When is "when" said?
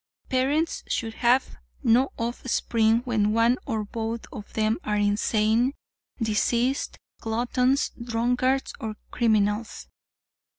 3.05-3.33